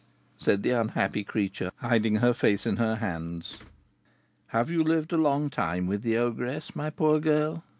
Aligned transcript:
said 0.35 0.63
the 0.63 0.71
unhappy 0.71 1.23
creature, 1.23 1.69
hiding 1.75 2.15
her 2.15 2.33
face 2.33 2.65
in 2.65 2.77
her 2.77 2.95
hands. 2.95 3.57
"Have 4.47 4.71
you 4.71 4.83
lived 4.83 5.13
a 5.13 5.17
long 5.17 5.51
time 5.51 5.85
with 5.85 6.01
the 6.01 6.17
ogress, 6.17 6.75
my 6.75 6.89
poor 6.89 7.19
girl?" 7.19 7.63